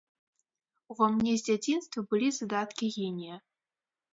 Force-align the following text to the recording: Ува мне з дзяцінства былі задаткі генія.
Ува 0.95 1.09
мне 1.17 1.33
з 1.41 1.47
дзяцінства 1.49 1.99
былі 2.15 2.29
задаткі 2.39 2.85
генія. 2.97 3.35